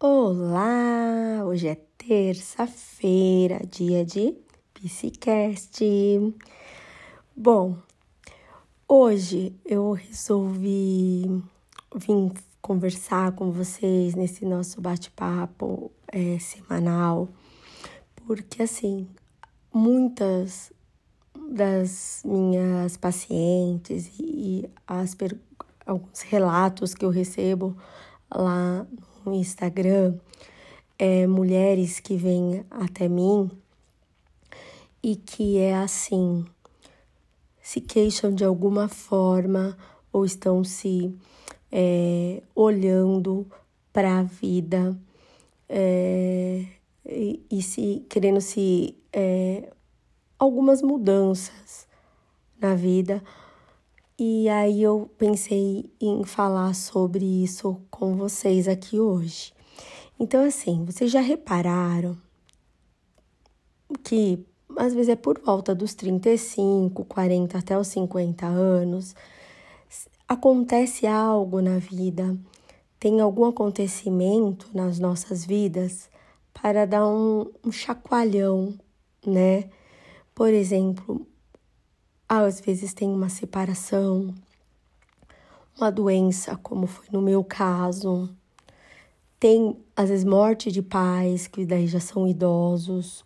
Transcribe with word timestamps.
Olá! 0.00 1.42
Hoje 1.44 1.66
é 1.66 1.74
terça-feira, 1.74 3.66
dia 3.66 4.04
de 4.04 4.32
Psicast. 4.72 5.84
Bom, 7.36 7.76
hoje 8.86 9.52
eu 9.66 9.90
resolvi 9.90 11.42
vir 11.96 12.32
conversar 12.62 13.32
com 13.32 13.50
vocês 13.50 14.14
nesse 14.14 14.44
nosso 14.44 14.80
bate-papo 14.80 15.90
é, 16.12 16.38
semanal, 16.38 17.28
porque 18.24 18.62
assim, 18.62 19.08
muitas 19.74 20.72
das 21.50 22.22
minhas 22.24 22.96
pacientes 22.96 24.12
e 24.16 24.70
as 24.86 25.16
alguns 25.84 26.20
relatos 26.20 26.94
que 26.94 27.04
eu 27.04 27.10
recebo 27.10 27.76
lá 28.32 28.86
Instagram, 29.32 30.16
é, 30.98 31.26
mulheres 31.26 32.00
que 32.00 32.16
vêm 32.16 32.64
até 32.70 33.08
mim 33.08 33.50
e 35.02 35.16
que 35.16 35.58
é 35.58 35.76
assim, 35.76 36.44
se 37.62 37.80
queixam 37.80 38.34
de 38.34 38.44
alguma 38.44 38.88
forma 38.88 39.76
ou 40.12 40.24
estão 40.24 40.64
se 40.64 41.14
é, 41.70 42.42
olhando 42.54 43.46
para 43.92 44.18
a 44.18 44.22
vida 44.22 44.98
é, 45.68 46.64
e, 47.06 47.40
e, 47.50 47.62
se 47.62 48.04
querendo 48.08 48.40
se 48.40 48.96
é, 49.12 49.70
algumas 50.38 50.82
mudanças 50.82 51.86
na 52.60 52.74
vida. 52.74 53.22
E 54.20 54.48
aí 54.48 54.82
eu 54.82 55.08
pensei 55.16 55.92
em 56.00 56.24
falar 56.24 56.74
sobre 56.74 57.24
isso 57.24 57.80
com 57.88 58.16
vocês 58.16 58.66
aqui 58.66 58.98
hoje. 58.98 59.52
Então, 60.18 60.44
assim, 60.44 60.84
vocês 60.84 61.08
já 61.08 61.20
repararam 61.20 62.18
que 64.02 64.44
às 64.76 64.92
vezes 64.92 65.10
é 65.10 65.14
por 65.14 65.38
volta 65.38 65.72
dos 65.72 65.94
35, 65.94 67.04
40 67.04 67.58
até 67.58 67.78
os 67.78 67.86
50 67.86 68.44
anos, 68.44 69.14
acontece 70.26 71.06
algo 71.06 71.62
na 71.62 71.78
vida, 71.78 72.36
tem 72.98 73.20
algum 73.20 73.44
acontecimento 73.44 74.68
nas 74.74 74.98
nossas 74.98 75.44
vidas 75.44 76.10
para 76.52 76.86
dar 76.86 77.06
um, 77.06 77.52
um 77.64 77.70
chacoalhão, 77.70 78.76
né? 79.24 79.70
Por 80.34 80.52
exemplo, 80.52 81.24
às 82.28 82.60
vezes 82.60 82.92
tem 82.92 83.08
uma 83.08 83.30
separação, 83.30 84.34
uma 85.76 85.90
doença, 85.90 86.56
como 86.56 86.86
foi 86.86 87.06
no 87.10 87.22
meu 87.22 87.42
caso. 87.42 88.28
Tem, 89.40 89.76
às 89.96 90.10
vezes, 90.10 90.24
morte 90.24 90.70
de 90.70 90.82
pais, 90.82 91.46
que 91.46 91.64
daí 91.64 91.86
já 91.86 92.00
são 92.00 92.26
idosos, 92.26 93.24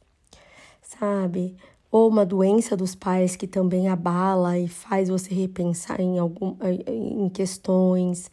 sabe? 0.82 1.56
Ou 1.90 2.08
uma 2.08 2.24
doença 2.24 2.76
dos 2.76 2.94
pais 2.94 3.34
que 3.34 3.46
também 3.46 3.88
abala 3.88 4.58
e 4.58 4.68
faz 4.68 5.08
você 5.08 5.34
repensar 5.34 6.00
em, 6.00 6.18
algum, 6.18 6.56
em 6.86 7.28
questões. 7.30 8.30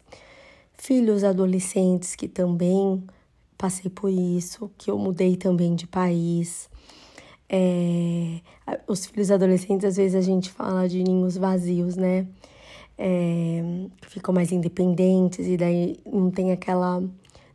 Filhos 0.74 1.24
adolescentes 1.24 2.14
que 2.14 2.28
também 2.28 3.02
passei 3.58 3.90
por 3.90 4.10
isso, 4.10 4.70
que 4.78 4.90
eu 4.90 4.98
mudei 4.98 5.36
também 5.36 5.74
de 5.74 5.86
país. 5.86 6.70
É, 7.52 8.40
os 8.86 9.06
filhos 9.06 9.30
adolescentes, 9.30 9.84
às 9.84 9.96
vezes 9.96 10.14
a 10.14 10.20
gente 10.20 10.50
fala 10.50 10.88
de 10.88 11.02
ninhos 11.02 11.36
vazios, 11.36 11.96
né? 11.96 12.28
É, 12.96 13.60
ficam 14.02 14.32
mais 14.32 14.52
independentes 14.52 15.46
e 15.48 15.56
daí 15.56 15.98
não 16.06 16.30
tem 16.30 16.52
aquela 16.52 17.02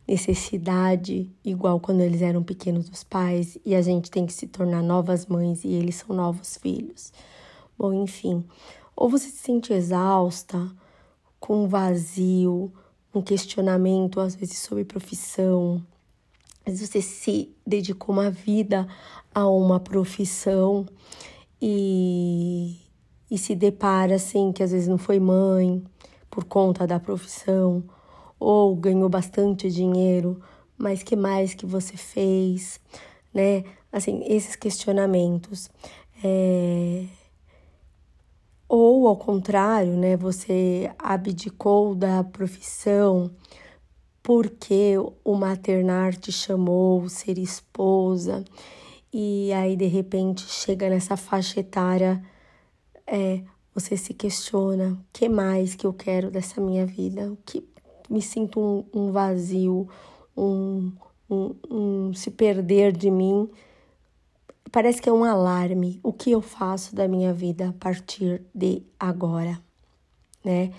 necessidade 0.06 1.30
igual 1.44 1.80
quando 1.80 2.00
eles 2.00 2.20
eram 2.20 2.42
pequenos 2.42 2.88
dos 2.88 3.02
pais 3.02 3.56
e 3.64 3.74
a 3.74 3.80
gente 3.80 4.10
tem 4.10 4.26
que 4.26 4.32
se 4.32 4.46
tornar 4.46 4.82
novas 4.82 5.26
mães 5.26 5.64
e 5.64 5.68
eles 5.68 5.96
são 5.96 6.14
novos 6.14 6.56
filhos. 6.56 7.12
Bom, 7.78 7.92
enfim, 7.92 8.44
ou 8.94 9.08
você 9.08 9.28
se 9.28 9.38
sente 9.38 9.72
exausta, 9.72 10.70
com 11.40 11.64
um 11.64 11.68
vazio, 11.68 12.72
um 13.14 13.22
questionamento 13.22 14.20
às 14.20 14.34
vezes 14.34 14.58
sobre 14.58 14.84
profissão, 14.84 15.82
vezes 16.66 16.88
você 16.88 17.00
se 17.00 17.54
dedicou 17.66 18.12
uma 18.12 18.30
vida 18.30 18.88
a 19.34 19.48
uma 19.48 19.78
profissão 19.78 20.84
e, 21.62 22.76
e 23.30 23.38
se 23.38 23.54
depara 23.54 24.16
assim 24.16 24.52
que 24.52 24.62
às 24.62 24.72
vezes 24.72 24.88
não 24.88 24.98
foi 24.98 25.20
mãe 25.20 25.82
por 26.28 26.44
conta 26.44 26.86
da 26.86 26.98
profissão 26.98 27.84
ou 28.38 28.74
ganhou 28.76 29.08
bastante 29.08 29.70
dinheiro, 29.70 30.42
mas 30.76 31.02
que 31.02 31.16
mais 31.16 31.54
que 31.54 31.64
você 31.64 31.96
fez, 31.96 32.80
né? 33.32 33.64
Assim, 33.90 34.22
esses 34.26 34.56
questionamentos. 34.56 35.70
É... 36.22 37.04
Ou 38.68 39.06
ao 39.08 39.16
contrário, 39.16 39.96
né? 39.96 40.16
Você 40.16 40.90
abdicou 40.98 41.94
da 41.94 42.22
profissão 42.24 43.30
porque 44.26 44.96
o 45.22 45.36
maternar 45.36 46.16
te 46.16 46.32
chamou, 46.32 47.08
ser 47.08 47.38
esposa, 47.38 48.44
e 49.12 49.52
aí 49.52 49.76
de 49.76 49.86
repente 49.86 50.42
chega 50.48 50.90
nessa 50.90 51.16
faixa 51.16 51.60
etária, 51.60 52.20
é, 53.06 53.44
você 53.72 53.96
se 53.96 54.12
questiona: 54.12 54.94
o 54.94 54.98
que 55.12 55.28
mais 55.28 55.76
que 55.76 55.86
eu 55.86 55.92
quero 55.92 56.28
dessa 56.28 56.60
minha 56.60 56.84
vida? 56.84 57.30
O 57.30 57.38
que 57.46 57.64
me 58.10 58.20
sinto 58.20 58.58
um, 58.58 58.84
um 58.92 59.12
vazio, 59.12 59.88
um, 60.36 60.90
um, 61.30 61.54
um 61.70 62.12
se 62.12 62.32
perder 62.32 62.90
de 62.96 63.12
mim. 63.12 63.48
Parece 64.72 65.00
que 65.00 65.08
é 65.08 65.12
um 65.12 65.22
alarme. 65.22 66.00
O 66.02 66.12
que 66.12 66.32
eu 66.32 66.42
faço 66.42 66.96
da 66.96 67.06
minha 67.06 67.32
vida 67.32 67.68
a 67.68 67.72
partir 67.74 68.42
de 68.52 68.82
agora, 68.98 69.62
né? 70.46 70.70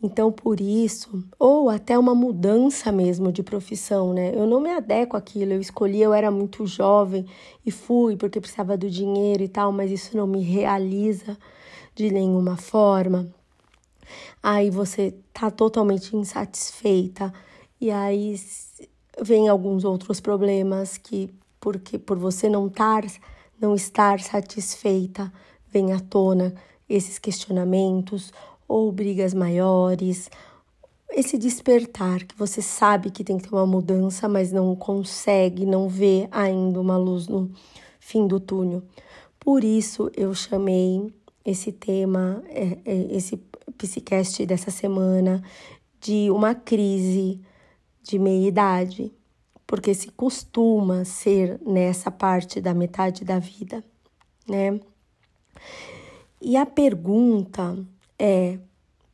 Então, 0.00 0.30
por 0.30 0.60
isso, 0.60 1.24
ou 1.40 1.68
até 1.68 1.98
uma 1.98 2.14
mudança 2.14 2.92
mesmo 2.92 3.32
de 3.32 3.42
profissão, 3.42 4.14
né? 4.14 4.32
Eu 4.32 4.46
não 4.46 4.60
me 4.60 4.70
adequo 4.70 5.16
àquilo, 5.16 5.52
eu 5.52 5.60
escolhi, 5.60 6.00
eu 6.00 6.14
era 6.14 6.30
muito 6.30 6.64
jovem 6.66 7.26
e 7.66 7.72
fui 7.72 8.16
porque 8.16 8.40
precisava 8.40 8.76
do 8.76 8.88
dinheiro 8.88 9.42
e 9.42 9.48
tal, 9.48 9.72
mas 9.72 9.90
isso 9.90 10.16
não 10.16 10.26
me 10.26 10.40
realiza 10.40 11.36
de 11.96 12.12
nenhuma 12.12 12.56
forma. 12.56 13.28
Aí 14.40 14.70
você 14.70 15.16
tá 15.32 15.50
totalmente 15.50 16.14
insatisfeita 16.14 17.32
e 17.80 17.90
aí 17.90 18.36
vem 19.20 19.48
alguns 19.48 19.84
outros 19.84 20.20
problemas 20.20 20.96
que 20.96 21.28
porque 21.60 21.98
por 21.98 22.16
você 22.16 22.48
não 22.48 22.68
estar 22.68 23.04
não 23.60 23.74
estar 23.74 24.20
satisfeita, 24.20 25.32
vem 25.68 25.92
à 25.92 25.98
tona 25.98 26.54
esses 26.88 27.18
questionamentos 27.18 28.32
ou 28.68 28.92
brigas 28.92 29.32
maiores, 29.32 30.30
esse 31.10 31.38
despertar 31.38 32.24
que 32.24 32.36
você 32.36 32.60
sabe 32.60 33.10
que 33.10 33.24
tem 33.24 33.38
que 33.38 33.48
ter 33.48 33.54
uma 33.54 33.66
mudança, 33.66 34.28
mas 34.28 34.52
não 34.52 34.76
consegue, 34.76 35.64
não 35.64 35.88
vê 35.88 36.28
ainda 36.30 36.80
uma 36.80 36.96
luz 36.96 37.26
no 37.26 37.50
fim 37.98 38.26
do 38.26 38.38
túnel. 38.38 38.82
Por 39.40 39.64
isso 39.64 40.10
eu 40.14 40.34
chamei 40.34 41.12
esse 41.44 41.72
tema, 41.72 42.42
é, 42.48 42.78
é, 42.84 43.16
esse 43.16 43.38
psicast 43.78 44.44
dessa 44.44 44.70
semana 44.70 45.42
de 46.00 46.30
uma 46.30 46.54
crise 46.54 47.40
de 48.02 48.18
meia 48.18 48.46
idade, 48.46 49.12
porque 49.66 49.94
se 49.94 50.10
costuma 50.10 51.04
ser 51.04 51.60
nessa 51.66 52.10
parte 52.10 52.60
da 52.60 52.74
metade 52.74 53.24
da 53.24 53.38
vida, 53.38 53.82
né? 54.46 54.78
E 56.40 56.56
a 56.56 56.64
pergunta 56.64 57.76
é 58.18 58.58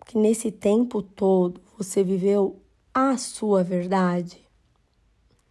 que 0.06 0.18
nesse 0.18 0.50
tempo 0.50 1.02
todo 1.02 1.60
você 1.76 2.02
viveu 2.02 2.60
a 2.92 3.16
sua 3.16 3.62
verdade, 3.62 4.40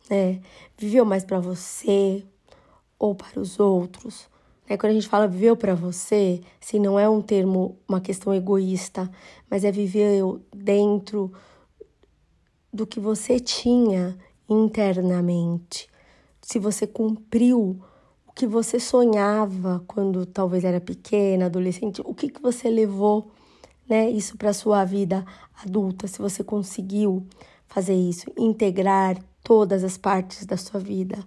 né? 0.09 0.41
Viveu 0.77 1.05
mais 1.05 1.23
para 1.23 1.39
você 1.39 2.23
ou 2.97 3.13
para 3.13 3.39
os 3.39 3.59
outros? 3.59 4.29
Né? 4.69 4.77
Quando 4.77 4.91
a 4.91 4.95
gente 4.95 5.07
fala 5.07 5.27
viveu 5.27 5.55
para 5.55 5.75
você, 5.75 6.41
se 6.59 6.79
não 6.79 6.99
é 6.99 7.09
um 7.09 7.21
termo, 7.21 7.77
uma 7.87 8.01
questão 8.01 8.33
egoísta, 8.33 9.09
mas 9.49 9.63
é 9.63 9.71
viver 9.71 10.23
dentro 10.55 11.31
do 12.71 12.87
que 12.87 12.99
você 12.99 13.39
tinha 13.39 14.17
internamente. 14.49 15.87
Se 16.41 16.59
você 16.59 16.87
cumpriu 16.87 17.79
o 18.27 18.31
que 18.33 18.47
você 18.47 18.79
sonhava 18.79 19.83
quando 19.87 20.25
talvez 20.25 20.63
era 20.63 20.81
pequena, 20.81 21.45
adolescente, 21.45 22.01
o 22.03 22.13
que, 22.13 22.29
que 22.29 22.41
você 22.41 22.69
levou 22.69 23.31
né, 23.93 24.09
isso 24.09 24.35
para 24.37 24.51
sua 24.53 24.83
vida 24.83 25.23
adulta, 25.63 26.07
se 26.07 26.17
você 26.17 26.43
conseguiu 26.43 27.27
fazer 27.67 27.93
isso, 27.93 28.25
integrar 28.35 29.23
todas 29.43 29.83
as 29.83 29.97
partes 29.97 30.47
da 30.47 30.57
sua 30.57 30.79
vida, 30.79 31.23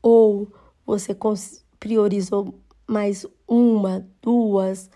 ou 0.00 0.46
você 0.86 1.16
priorizou 1.80 2.54
mais 2.86 3.26
uma, 3.48 4.06
duas 4.22 4.88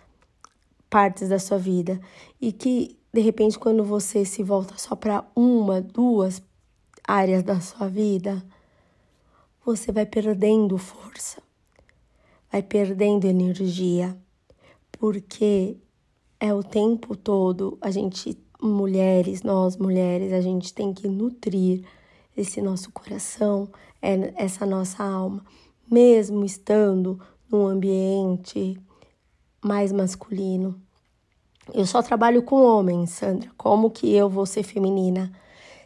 partes 0.89 1.29
da 1.29 1.41
sua 1.41 1.59
vida 1.59 2.01
e 2.41 2.53
que 2.53 2.97
de 3.13 3.21
repente 3.21 3.59
quando 3.59 3.83
você 3.83 4.25
se 4.25 4.45
volta 4.45 4.75
só 4.79 4.95
para 4.95 5.25
uma, 5.35 5.81
duas, 5.81 6.41
áreas 7.03 7.43
da 7.43 7.61
sua 7.61 7.89
vida, 7.89 8.41
você 9.67 9.91
vai 9.91 10.07
perdendo 10.07 10.79
força, 10.79 11.43
vai 12.53 12.63
perdendo 12.63 13.25
energia, 13.25 14.17
porque 14.93 15.82
é 16.43 16.53
o 16.53 16.61
tempo 16.61 17.15
todo 17.15 17.79
a 17.81 17.89
gente, 17.93 18.37
mulheres, 18.61 19.45
nós 19.45 19.77
mulheres, 19.77 20.33
a 20.33 20.41
gente 20.41 20.75
tem 20.75 20.93
que 20.93 21.07
nutrir 21.07 21.85
esse 22.37 22.61
nosso 22.61 22.91
coração, 22.91 23.69
é 24.03 24.35
essa 24.35 24.67
nossa 24.67 25.05
alma, 25.05 25.45
mesmo 25.89 26.45
estando 26.45 27.21
num 27.49 27.65
ambiente 27.65 28.77
mais 29.63 29.93
masculino. 29.93 30.75
Eu 31.73 31.87
só 31.87 32.03
trabalho 32.03 32.43
com 32.43 32.57
homens, 32.57 33.11
Sandra. 33.11 33.49
Como 33.57 33.89
que 33.89 34.13
eu 34.13 34.29
vou 34.29 34.45
ser 34.45 34.65
feminina? 34.65 35.31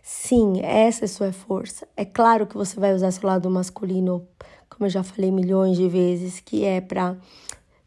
Sim, 0.02 0.62
essa 0.62 1.04
é 1.04 1.08
sua 1.08 1.34
força. 1.34 1.86
É 1.94 2.06
claro 2.06 2.46
que 2.46 2.56
você 2.56 2.80
vai 2.80 2.94
usar 2.94 3.10
seu 3.10 3.28
lado 3.28 3.50
masculino, 3.50 4.26
como 4.70 4.86
eu 4.86 4.90
já 4.90 5.02
falei 5.02 5.30
milhões 5.30 5.76
de 5.76 5.86
vezes, 5.86 6.40
que 6.40 6.64
é 6.64 6.80
para 6.80 7.14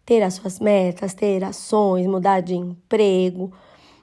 ter 0.10 0.24
as 0.24 0.34
suas 0.34 0.60
metas, 0.60 1.14
ter 1.14 1.44
ações, 1.44 2.08
mudar 2.08 2.42
de 2.42 2.56
emprego, 2.56 3.54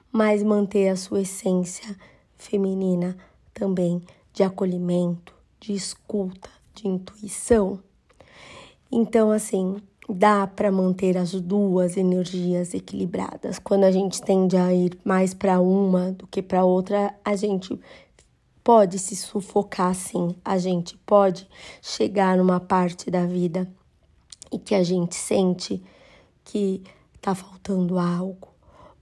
mas 0.09 0.41
manter 0.41 0.87
a 0.87 0.95
sua 0.95 1.19
essência 1.19 1.93
feminina 2.33 3.17
também 3.53 4.01
de 4.31 4.41
acolhimento, 4.41 5.35
de 5.59 5.73
escuta, 5.73 6.49
de 6.73 6.87
intuição. 6.87 7.83
Então, 8.89 9.31
assim, 9.31 9.81
dá 10.07 10.47
para 10.47 10.71
manter 10.71 11.17
as 11.17 11.33
duas 11.33 11.97
energias 11.97 12.73
equilibradas. 12.73 13.59
Quando 13.59 13.83
a 13.83 13.91
gente 13.91 14.21
tende 14.21 14.55
a 14.55 14.73
ir 14.73 14.97
mais 15.03 15.33
para 15.33 15.59
uma 15.59 16.13
do 16.13 16.25
que 16.25 16.41
para 16.41 16.63
outra, 16.63 17.13
a 17.25 17.35
gente 17.35 17.77
pode 18.63 18.97
se 18.97 19.13
sufocar 19.13 19.93
sim, 19.93 20.33
a 20.45 20.57
gente 20.57 20.97
pode 21.05 21.45
chegar 21.81 22.37
numa 22.37 22.61
parte 22.61 23.11
da 23.11 23.25
vida 23.25 23.69
e 24.49 24.57
que 24.57 24.73
a 24.73 24.83
gente 24.83 25.13
sente 25.13 25.83
que 26.47 26.81
tá 27.21 27.35
faltando 27.35 27.99
algo. 27.99 28.47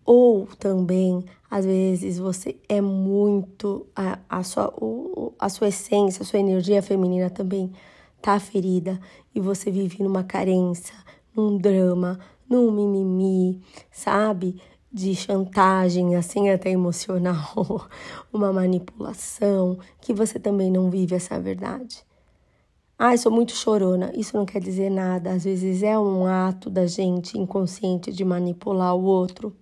Ou 0.03 0.47
também, 0.59 1.23
às 1.49 1.63
vezes, 1.63 2.17
você 2.17 2.57
é 2.67 2.81
muito. 2.81 3.85
A, 3.95 4.19
a, 4.27 4.43
sua, 4.43 4.73
o, 4.77 5.33
a 5.39 5.47
sua 5.47 5.67
essência, 5.67 6.23
a 6.23 6.25
sua 6.25 6.39
energia 6.39 6.81
feminina 6.81 7.29
também 7.29 7.71
tá 8.21 8.39
ferida 8.39 8.99
e 9.33 9.39
você 9.39 9.69
vive 9.69 10.03
numa 10.03 10.23
carência, 10.23 10.95
num 11.35 11.57
drama, 11.57 12.19
num 12.49 12.71
mimimi, 12.71 13.61
sabe? 13.91 14.59
De 14.91 15.13
chantagem, 15.13 16.15
assim 16.15 16.49
até 16.49 16.71
emocional, 16.71 17.87
uma 18.33 18.51
manipulação, 18.51 19.77
que 20.01 20.13
você 20.13 20.39
também 20.39 20.71
não 20.71 20.89
vive 20.89 21.15
essa 21.15 21.39
verdade. 21.39 22.05
Ai, 22.97 23.17
sou 23.17 23.31
muito 23.31 23.53
chorona. 23.53 24.11
Isso 24.15 24.37
não 24.37 24.45
quer 24.45 24.61
dizer 24.61 24.89
nada. 24.89 25.31
Às 25.31 25.43
vezes 25.43 25.83
é 25.83 25.97
um 25.99 26.25
ato 26.25 26.69
da 26.69 26.87
gente 26.87 27.37
inconsciente 27.37 28.11
de 28.11 28.23
manipular 28.23 28.95
o 28.95 29.03
outro. 29.03 29.53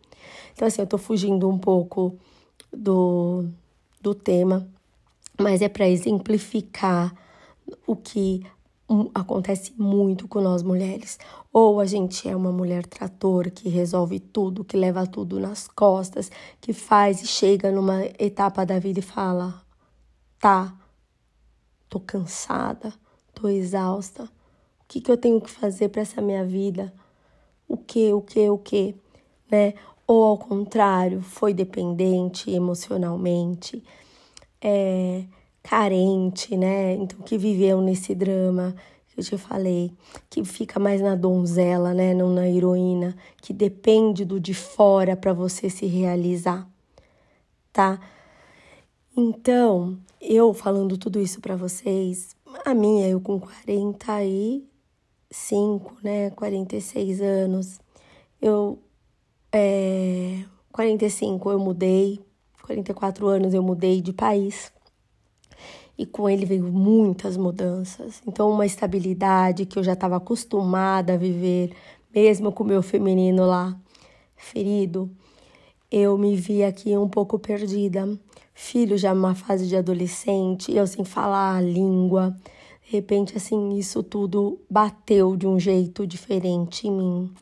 Então, 0.54 0.68
assim, 0.68 0.82
eu 0.82 0.88
tô 0.88 1.00
fugindo 1.00 1.50
um 1.50 1.58
pouco 1.58 2.16
do, 2.72 3.46
do 4.00 4.14
tema, 4.14 4.68
mas 5.40 5.62
é 5.64 5.70
para 5.70 5.90
exemplificar 5.90 7.14
o 7.88 7.96
que 7.96 8.46
acontece 9.16 9.74
muito 9.78 10.28
com 10.28 10.40
nós 10.40 10.62
mulheres. 10.62 11.18
Ou 11.52 11.80
a 11.80 11.86
gente 11.86 12.30
é 12.30 12.36
uma 12.36 12.52
mulher 12.52 12.86
trator 12.86 13.50
que 13.50 13.68
resolve 13.68 14.20
tudo, 14.20 14.64
que 14.64 14.78
leva 14.78 15.08
tudo 15.08 15.40
nas 15.40 15.68
costas, 15.68 16.32
que 16.62 16.72
faz 16.72 17.24
e 17.24 17.28
chega 17.28 17.72
numa 17.72 18.06
etapa 18.20 18.64
da 18.64 18.78
vida 18.78 19.00
e 19.00 19.04
fala: 19.04 19.62
tá, 20.40 20.76
tô 21.90 22.00
cansada, 22.00 22.94
tô 23.44 23.50
exausta. 23.50 24.24
O 24.24 24.30
que, 24.88 25.02
que 25.02 25.12
eu 25.12 25.18
tenho 25.18 25.42
que 25.42 25.52
fazer 25.52 25.90
para 25.90 26.02
essa 26.02 26.22
minha 26.22 26.46
vida? 26.46 26.94
O 27.68 27.76
que, 27.76 28.14
o 28.14 28.22
que, 28.22 28.50
o 28.50 28.58
que, 28.58 28.96
né? 29.52 29.74
ou 30.08 30.24
ao 30.24 30.38
contrário, 30.38 31.22
foi 31.22 31.54
dependente 31.54 32.52
emocionalmente, 32.52 33.84
é, 34.62 35.24
carente, 35.62 36.56
né? 36.56 36.94
Então, 36.94 37.20
que 37.20 37.38
viveu 37.38 37.82
nesse 37.82 38.14
drama 38.14 38.76
que 39.08 39.20
eu 39.20 39.24
te 39.24 39.38
falei, 39.38 39.92
que 40.30 40.44
fica 40.44 40.80
mais 40.80 41.02
na 41.02 41.16
donzela, 41.16 41.94
né? 41.94 42.14
Não 42.14 42.30
na 42.30 42.48
heroína, 42.48 43.16
que 43.42 43.54
depende 43.54 44.26
do 44.26 44.40
de 44.40 44.54
fora 44.54 45.16
para 45.16 45.34
você 45.34 45.70
se 45.70 45.86
realizar, 45.86 46.68
tá? 47.72 48.00
Então, 49.16 49.98
eu 50.20 50.54
falando 50.54 50.98
tudo 50.98 51.20
isso 51.20 51.40
para 51.40 51.56
vocês, 51.56 52.36
a 52.66 52.74
minha, 52.74 53.08
eu 53.08 53.22
com 53.22 53.40
45, 53.40 55.98
né? 56.04 56.32
46 56.32 57.22
anos, 57.22 57.80
eu 58.42 58.80
é, 59.52 60.44
45 60.72 61.52
eu 61.52 61.60
mudei, 61.60 62.20
44 62.64 63.28
anos 63.28 63.54
eu 63.54 63.62
mudei 63.62 64.02
de 64.02 64.12
país. 64.12 64.74
E 65.96 66.08
com 66.08 66.28
ele 66.28 66.44
veio 66.44 66.64
muitas 66.64 67.38
mudanças. 67.38 68.20
Então, 68.26 68.50
uma 68.50 68.66
estabilidade 68.66 69.68
que 69.68 69.78
eu 69.78 69.84
já 69.84 69.94
estava 69.94 70.18
acostumada 70.18 71.14
a 71.14 71.18
viver, 71.18 71.72
mesmo 72.14 72.52
com 72.52 72.64
o 72.64 72.68
meu 72.68 72.82
feminino 72.82 73.46
lá 73.46 73.80
ferido, 74.36 75.10
eu 75.92 76.18
me 76.18 76.36
vi 76.36 76.64
aqui 76.64 76.98
um 76.98 77.08
pouco 77.08 77.38
perdida. 77.38 78.10
Filho 78.54 78.98
já 78.98 79.14
numa 79.14 79.36
fase 79.36 79.68
de 79.68 79.76
adolescente, 79.76 80.72
eu 80.72 80.86
sem 80.86 81.04
falar 81.04 81.58
a 81.58 81.62
língua. 81.62 82.36
De 82.86 82.92
repente, 82.92 83.36
assim, 83.38 83.78
isso 83.78 84.04
tudo 84.04 84.60
bateu 84.70 85.36
de 85.36 85.48
um 85.48 85.60
jeito 85.60 86.06
diferente 86.06 86.88
em 86.88 86.92
mim 86.92 87.34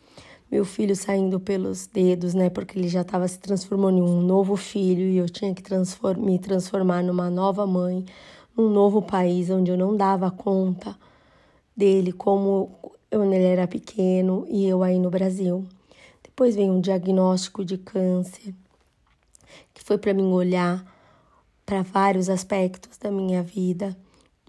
meu 0.52 0.66
filho 0.66 0.94
saindo 0.98 1.40
pelos 1.40 1.88
dedos, 1.88 2.34
né? 2.34 2.50
Porque 2.50 2.78
ele 2.78 2.90
já 2.90 3.02
estava 3.02 3.26
se 3.26 3.40
transformando 3.40 4.00
em 4.00 4.02
um 4.02 4.22
novo 4.22 4.58
filho 4.58 5.04
e 5.04 5.18
eu 5.18 5.30
tinha 5.30 5.56
que 5.56 5.64
transform 5.64 6.26
me 6.26 6.38
transformar 6.38 7.02
numa 7.02 7.30
nova 7.30 7.66
mãe, 7.66 8.06
num 8.56 8.70
novo 8.70 9.02
país 9.02 9.50
onde 9.50 9.72
eu 9.72 9.78
não 9.78 9.96
dava 9.96 10.30
conta 10.30 10.98
dele 11.76 12.12
como 12.12 12.70
ele 13.10 13.36
era 13.38 13.66
pequeno 13.66 14.46
e 14.50 14.68
eu 14.68 14.84
aí 14.84 15.00
no 15.00 15.10
Brasil. 15.10 15.66
Depois 16.22 16.54
veio 16.54 16.74
um 16.74 16.82
diagnóstico 16.82 17.64
de 17.64 17.78
câncer, 17.78 18.54
que 19.74 19.82
foi 19.82 19.98
para 19.98 20.14
mim 20.14 20.34
olhar 20.34 20.86
para 21.72 21.84
vários 21.84 22.30
aspectos 22.30 22.98
da 22.98 23.10
minha 23.10 23.42
vida, 23.42 23.98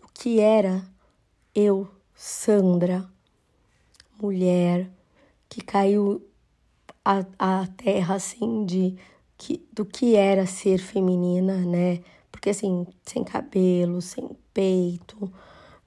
o 0.02 0.08
que 0.12 0.40
era 0.40 0.84
eu, 1.54 1.86
Sandra, 2.16 3.08
mulher, 4.20 4.90
que 5.48 5.60
caiu 5.60 6.20
a, 7.04 7.24
a 7.38 7.66
terra 7.76 8.16
assim 8.16 8.66
de 8.66 8.96
que, 9.38 9.64
do 9.72 9.84
que 9.84 10.16
era 10.16 10.46
ser 10.46 10.78
feminina, 10.78 11.58
né? 11.58 12.00
Porque 12.28 12.50
assim, 12.50 12.84
sem 13.04 13.22
cabelo, 13.22 14.02
sem 14.02 14.28
peito, 14.52 15.32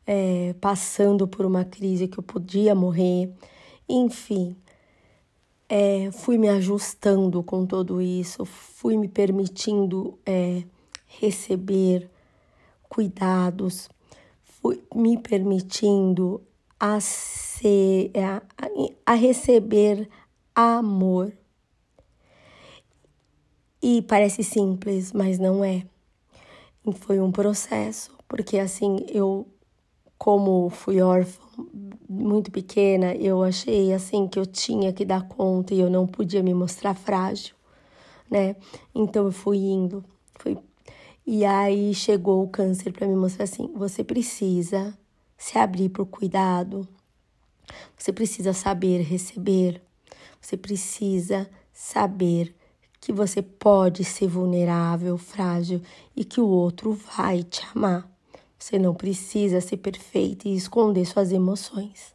é, 0.08 0.56
passando 0.62 1.27
por 1.27 1.46
uma 1.46 1.65
crise 1.65 2.08
que 2.08 2.18
eu 2.18 2.24
podia 2.24 2.74
morrer, 2.74 3.30
enfim. 3.89 4.56
É, 5.68 6.12
fui 6.13 6.38
me 6.38 6.48
ajustando 6.48 7.44
com 7.44 7.65
tudo 7.65 8.01
isso, 8.01 8.46
fui 8.46 8.96
me 8.96 9.10
permitindo 9.10 10.18
é, 10.25 10.63
receber 11.20 12.10
cuidados, 12.90 13.90
fui 14.44 14.82
me 14.94 15.18
permitindo 15.18 16.42
a, 16.80 17.00
ser, 17.00 18.12
a, 18.16 18.42
a 19.06 19.14
receber 19.14 20.10
amor. 20.54 21.34
E 23.82 24.02
parece 24.02 24.44
simples, 24.44 25.14
mas 25.14 25.38
não 25.38 25.64
é. 25.64 25.86
E 26.88 26.94
foi 26.94 27.20
um 27.20 27.32
processo, 27.32 28.12
porque 28.28 28.58
assim, 28.58 29.06
eu, 29.10 29.48
como 30.18 30.70
fui 30.70 31.02
órfã 31.02 31.44
muito 32.08 32.52
pequena, 32.52 33.14
eu 33.16 33.44
achei 33.44 33.92
assim 33.94 34.28
que 34.28 34.40
eu 34.40 34.46
tinha 34.46 34.94
que 34.94 35.04
dar 35.06 35.28
conta 35.28 35.74
e 35.74 35.80
eu 35.80 35.90
não 35.90 36.08
podia 36.08 36.42
me 36.42 36.54
mostrar 36.54 36.94
frágil, 36.94 37.56
né? 38.30 38.56
Então 38.94 39.26
eu 39.26 39.32
fui 39.32 39.58
indo, 39.58 40.04
fui 40.40 40.58
e 41.25 41.44
aí 41.44 41.94
chegou 41.94 42.44
o 42.44 42.48
câncer 42.48 42.91
para 42.91 43.08
me 43.08 43.15
mostrar 43.15 43.46
assim: 43.46 43.72
você 43.75 44.03
precisa 44.03 44.96
se 45.38 45.58
abrir 45.58 45.89
por 45.89 46.05
cuidado. 46.05 46.88
Você 47.98 48.13
precisa 48.13 48.53
saber 48.53 49.01
receber. 49.01 49.82
Você 50.39 50.55
precisa 50.55 51.50
saber 51.74 52.55
que 53.01 53.12
você 53.12 53.41
pode 53.41 54.03
ser 54.03 54.27
vulnerável, 54.27 55.17
frágil 55.17 55.82
e 56.15 56.24
que 56.24 56.39
o 56.39 56.48
outro 56.48 56.94
vai 56.94 57.44
te 57.44 57.65
amar. 57.75 58.08
Você 58.58 58.77
não 58.77 58.94
precisa 58.94 59.62
ser 59.62 59.77
perfeita 59.77 60.48
e 60.48 60.55
esconder 60.55 61.05
suas 61.05 61.32
emoções. 61.32 62.13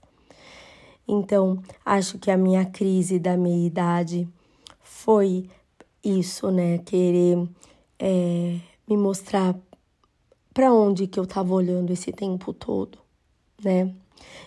Então, 1.07 1.61
acho 1.85 2.19
que 2.19 2.31
a 2.31 2.37
minha 2.37 2.65
crise 2.65 3.19
da 3.19 3.37
meia 3.37 3.67
idade 3.67 4.29
foi 4.81 5.49
isso, 6.05 6.51
né? 6.51 6.79
Querer 6.79 7.49
é, 7.99 8.57
me 8.91 8.97
mostrar 8.97 9.57
para 10.53 10.73
onde 10.73 11.07
que 11.07 11.21
eu 11.21 11.23
estava 11.23 11.55
olhando 11.55 11.93
esse 11.93 12.11
tempo 12.11 12.53
todo, 12.53 12.99
né? 13.63 13.95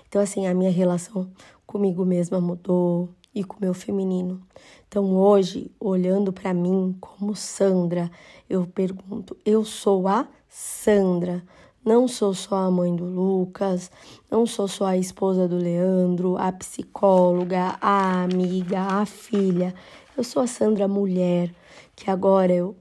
Então 0.07 0.21
assim, 0.21 0.45
a 0.45 0.53
minha 0.53 0.69
relação 0.69 1.31
comigo 1.65 2.03
mesma 2.03 2.41
mudou 2.41 3.07
e 3.33 3.41
com 3.41 3.55
o 3.55 3.61
meu 3.61 3.73
feminino. 3.73 4.41
Então 4.85 5.15
hoje, 5.15 5.71
olhando 5.79 6.33
para 6.33 6.53
mim 6.53 6.93
como 6.99 7.33
Sandra, 7.35 8.11
eu 8.49 8.67
pergunto: 8.67 9.37
eu 9.45 9.63
sou 9.63 10.09
a 10.09 10.27
Sandra? 10.49 11.41
Não 11.85 12.07
sou 12.07 12.33
só 12.33 12.55
a 12.55 12.71
mãe 12.71 12.95
do 12.95 13.03
Lucas, 13.03 13.91
não 14.31 14.45
sou 14.45 14.69
só 14.69 14.85
a 14.85 14.97
esposa 14.97 15.49
do 15.49 15.57
Leandro, 15.57 16.37
a 16.37 16.49
psicóloga, 16.51 17.77
a 17.81 18.23
amiga, 18.23 18.79
a 18.79 19.05
filha. 19.05 19.73
Eu 20.15 20.23
sou 20.23 20.41
a 20.41 20.47
Sandra 20.47 20.87
mulher, 20.87 21.53
que 21.93 22.09
agora 22.09 22.53
eu 22.53 22.73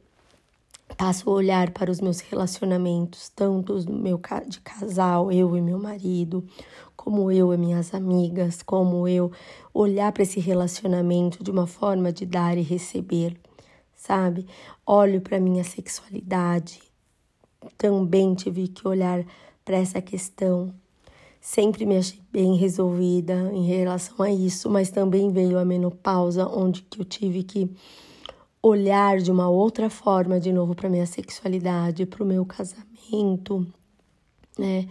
passo 0.97 1.29
a 1.29 1.33
olhar 1.33 1.71
para 1.71 1.91
os 1.91 2.01
meus 2.01 2.21
relacionamentos, 2.21 3.29
tanto 3.29 3.73
os 3.73 3.87
meu 3.87 4.21
de 4.47 4.61
casal, 4.61 5.33
eu 5.33 5.57
e 5.57 5.61
meu 5.61 5.79
marido, 5.79 6.45
como 6.97 7.31
eu 7.31 7.53
e 7.53 7.57
minhas 7.57 7.95
amigas, 7.95 8.63
como 8.63 9.09
eu 9.09 9.31
olhar 9.73 10.13
para 10.13 10.23
esse 10.23 10.41
relacionamento 10.41 11.43
de 11.43 11.51
uma 11.51 11.67
forma 11.67 12.13
de 12.13 12.27
dar 12.27 12.57
e 12.57 12.63
receber, 12.63 13.37
sabe? 13.95 14.47
Olho 14.87 15.21
para 15.21 15.41
minha 15.41 15.65
sexualidade, 15.65 16.81
também 17.77 18.35
tive 18.35 18.69
que 18.69 18.87
olhar 18.87 19.25
para 19.65 19.77
essa 19.77 20.01
questão. 20.01 20.75
Sempre 21.41 21.85
me 21.85 21.97
achei 21.97 22.21
bem 22.31 22.57
resolvida 22.57 23.51
em 23.53 23.65
relação 23.65 24.25
a 24.25 24.31
isso, 24.31 24.71
mas 24.71 24.91
também 24.91 25.33
veio 25.33 25.59
a 25.59 25.65
menopausa, 25.65 26.47
onde 26.47 26.83
que 26.83 27.01
eu 27.01 27.05
tive 27.05 27.43
que 27.43 27.69
olhar 28.63 29.19
de 29.19 29.31
uma 29.33 29.51
outra 29.51 29.91
forma 29.91 30.39
de 30.39 30.53
novo 30.53 30.75
para 30.75 30.89
minha 30.89 31.07
sexualidade, 31.07 32.07
para 32.07 32.23
o 32.23 32.27
meu 32.27 32.47
casamento, 32.47 33.67
né? 34.57 34.87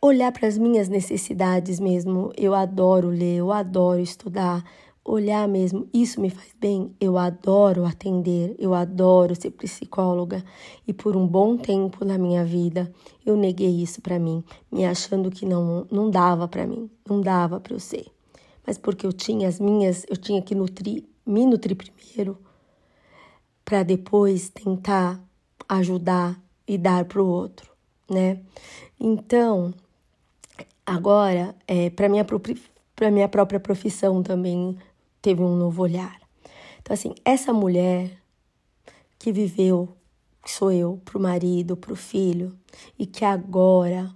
Olhar 0.00 0.32
para 0.32 0.46
as 0.46 0.56
minhas 0.56 0.88
necessidades 0.88 1.80
mesmo. 1.80 2.32
Eu 2.36 2.54
adoro 2.54 3.08
ler, 3.08 3.38
eu 3.38 3.52
adoro 3.52 4.00
estudar, 4.00 4.64
olhar 5.04 5.48
mesmo, 5.48 5.88
isso 5.92 6.20
me 6.20 6.30
faz 6.30 6.54
bem. 6.60 6.94
Eu 7.00 7.18
adoro 7.18 7.84
atender, 7.84 8.54
eu 8.58 8.72
adoro 8.72 9.34
ser 9.34 9.50
psicóloga 9.50 10.44
e 10.86 10.92
por 10.92 11.16
um 11.16 11.26
bom 11.26 11.56
tempo 11.56 12.04
na 12.04 12.18
minha 12.18 12.44
vida 12.44 12.92
eu 13.24 13.36
neguei 13.36 13.82
isso 13.82 14.00
para 14.00 14.18
mim, 14.18 14.44
me 14.70 14.84
achando 14.84 15.30
que 15.30 15.44
não 15.44 15.86
não 15.90 16.10
dava 16.10 16.46
para 16.46 16.66
mim, 16.66 16.88
não 17.08 17.20
dava 17.20 17.58
para 17.60 17.74
eu 17.74 17.80
ser. 17.80 18.06
Mas 18.66 18.78
porque 18.78 19.06
eu 19.06 19.12
tinha 19.12 19.48
as 19.48 19.60
minhas, 19.60 20.04
eu 20.08 20.16
tinha 20.16 20.42
que 20.42 20.54
nutrir, 20.54 21.04
me 21.24 21.46
nutrir 21.46 21.76
primeiro 21.76 22.36
para 23.66 23.82
depois 23.82 24.48
tentar 24.48 25.20
ajudar 25.68 26.40
e 26.68 26.78
dar 26.78 27.04
para 27.04 27.20
o 27.20 27.26
outro, 27.26 27.68
né? 28.08 28.40
Então, 28.98 29.74
agora, 30.86 31.52
é, 31.66 31.90
para 31.90 32.08
minha 32.08 32.24
minha 33.10 33.28
própria 33.28 33.58
profissão 33.58 34.22
também 34.22 34.78
teve 35.20 35.42
um 35.42 35.56
novo 35.56 35.82
olhar. 35.82 36.16
Então, 36.80 36.94
assim, 36.94 37.12
essa 37.24 37.52
mulher 37.52 38.16
que 39.18 39.32
viveu, 39.32 39.88
que 40.44 40.52
sou 40.52 40.70
eu, 40.70 41.02
para 41.04 41.18
o 41.18 41.20
marido, 41.20 41.76
para 41.76 41.92
o 41.92 41.96
filho, 41.96 42.56
e 42.96 43.04
que 43.04 43.24
agora, 43.24 44.14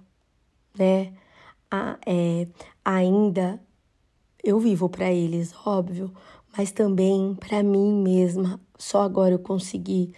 né, 0.79 1.11
a, 1.69 1.97
é, 2.05 2.47
ainda 2.85 3.61
eu 4.41 4.57
vivo 4.61 4.87
para 4.87 5.11
eles, 5.11 5.53
óbvio, 5.65 6.09
mas 6.57 6.71
também 6.71 7.35
para 7.35 7.63
mim 7.63 8.01
mesma. 8.01 8.59
Só 8.77 9.01
agora 9.01 9.33
eu 9.35 9.39
consegui 9.39 10.13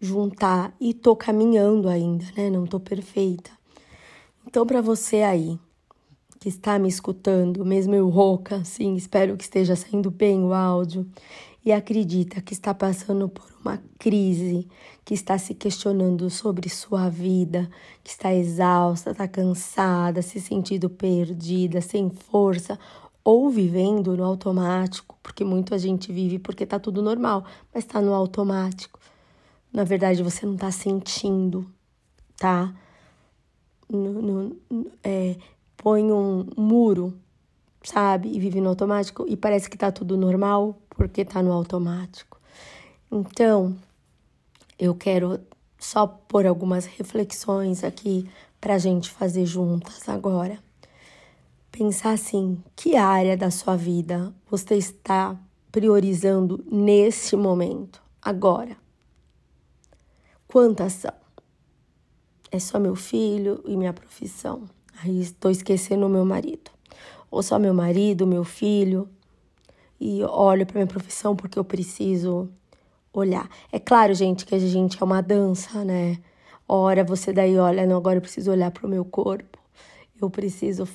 juntar 0.00 0.74
e 0.80 0.94
tô 0.94 1.16
caminhando 1.16 1.88
ainda, 1.88 2.24
né? 2.36 2.50
Não 2.50 2.66
tô 2.66 2.78
perfeita. 2.78 3.50
Então, 4.46 4.66
para 4.66 4.80
você 4.80 5.22
aí 5.22 5.58
que 6.40 6.48
está 6.48 6.78
me 6.78 6.88
escutando, 6.88 7.64
mesmo 7.64 7.94
eu 7.94 8.08
rouca, 8.08 8.64
sim, 8.64 8.94
espero 8.94 9.36
que 9.36 9.42
esteja 9.42 9.74
saindo 9.74 10.10
bem 10.10 10.42
o 10.44 10.54
áudio 10.54 11.06
e 11.64 11.72
acredita 11.72 12.40
que 12.40 12.52
está 12.52 12.72
passando 12.72 13.28
por 13.28 13.44
uma 13.60 13.82
crise, 13.98 14.68
que 15.04 15.14
está 15.14 15.36
se 15.36 15.52
questionando 15.52 16.30
sobre 16.30 16.68
sua 16.68 17.08
vida, 17.08 17.68
que 18.04 18.10
está 18.10 18.32
exausta, 18.32 19.10
está 19.10 19.26
cansada, 19.26 20.22
se 20.22 20.40
sentindo 20.40 20.88
perdida, 20.88 21.80
sem 21.80 22.08
força 22.08 22.78
ou 23.30 23.50
vivendo 23.50 24.16
no 24.16 24.24
automático, 24.24 25.14
porque 25.22 25.44
muita 25.44 25.78
gente 25.78 26.10
vive 26.10 26.38
porque 26.38 26.64
tá 26.64 26.78
tudo 26.78 27.02
normal, 27.02 27.44
mas 27.74 27.84
tá 27.84 28.00
no 28.00 28.14
automático. 28.14 28.98
Na 29.70 29.84
verdade, 29.84 30.22
você 30.22 30.46
não 30.46 30.56
tá 30.56 30.70
sentindo, 30.72 31.70
tá? 32.38 32.74
No, 33.86 34.22
no, 34.22 34.56
é, 35.04 35.36
põe 35.76 36.10
um 36.10 36.46
muro, 36.56 37.12
sabe? 37.82 38.34
E 38.34 38.40
vive 38.40 38.62
no 38.62 38.70
automático 38.70 39.26
e 39.28 39.36
parece 39.36 39.68
que 39.68 39.76
tá 39.76 39.92
tudo 39.92 40.16
normal 40.16 40.80
porque 40.88 41.22
tá 41.22 41.42
no 41.42 41.52
automático. 41.52 42.40
Então, 43.12 43.76
eu 44.78 44.94
quero 44.94 45.38
só 45.78 46.06
pôr 46.06 46.46
algumas 46.46 46.86
reflexões 46.86 47.84
aqui 47.84 48.26
pra 48.58 48.78
gente 48.78 49.10
fazer 49.10 49.44
juntas 49.44 50.08
agora. 50.08 50.66
Pensar 51.70 52.12
assim, 52.12 52.62
que 52.74 52.96
área 52.96 53.36
da 53.36 53.50
sua 53.50 53.76
vida 53.76 54.34
você 54.50 54.74
está 54.74 55.38
priorizando 55.70 56.64
nesse 56.70 57.36
momento, 57.36 58.02
agora? 58.20 58.76
Quantas 60.48 60.94
são? 60.94 61.12
É 62.50 62.58
só 62.58 62.78
meu 62.78 62.96
filho 62.96 63.62
e 63.66 63.76
minha 63.76 63.92
profissão? 63.92 64.64
Aí 65.02 65.20
estou 65.20 65.50
esquecendo 65.50 66.06
o 66.06 66.08
meu 66.08 66.24
marido. 66.24 66.70
Ou 67.30 67.42
só 67.42 67.58
meu 67.58 67.74
marido, 67.74 68.26
meu 68.26 68.42
filho. 68.42 69.08
E 70.00 70.22
olho 70.24 70.64
para 70.64 70.76
minha 70.76 70.86
profissão 70.86 71.36
porque 71.36 71.58
eu 71.58 71.64
preciso 71.64 72.48
olhar. 73.12 73.48
É 73.70 73.78
claro, 73.78 74.14
gente, 74.14 74.46
que 74.46 74.54
a 74.54 74.58
gente 74.58 75.00
é 75.00 75.04
uma 75.04 75.20
dança, 75.20 75.84
né? 75.84 76.18
Ora 76.66 77.04
você 77.04 77.32
daí 77.32 77.58
olha, 77.58 77.86
não, 77.86 77.96
agora 77.96 78.16
eu 78.16 78.22
preciso 78.22 78.50
olhar 78.50 78.70
para 78.70 78.86
o 78.86 78.90
meu 78.90 79.04
corpo. 79.04 79.58
Eu 80.20 80.30
preciso 80.30 80.88